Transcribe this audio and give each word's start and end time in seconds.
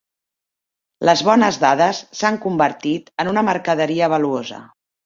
Les 1.09 1.21
bones 1.27 1.59
dades 1.65 2.01
s'han 2.21 2.41
convertit 2.49 3.17
en 3.27 3.35
una 3.37 3.47
mercaderia 3.53 4.15
valuosa. 4.17 4.69